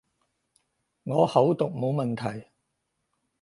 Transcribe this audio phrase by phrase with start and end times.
[1.03, 2.47] 我口讀冇問題